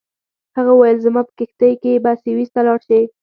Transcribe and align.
هغه 0.57 0.71
وویل 0.75 0.97
زما 1.05 1.21
په 1.27 1.33
کښتۍ 1.37 1.73
کې 1.81 2.01
به 2.03 2.11
سویس 2.21 2.49
ته 2.55 2.61
لاړ 2.67 2.79
شې. 2.87 3.01